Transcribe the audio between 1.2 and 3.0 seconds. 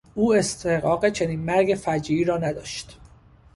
مرگ فجیعی را نداشت.